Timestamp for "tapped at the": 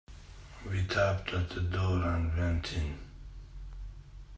0.87-1.61